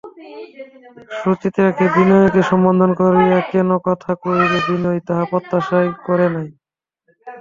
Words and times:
সুচরিতা 1.17 1.65
বিনয়কে 1.95 2.41
সম্বোধন 2.49 2.91
করিয়া 2.99 3.37
কোনো 3.49 3.75
কথা 3.87 4.11
কহিবে 4.21 4.59
বিনয় 4.67 4.99
তাহা 5.07 5.23
প্রত্যাশাই 5.31 5.89
করে 6.07 6.27
নাই। 6.35 6.47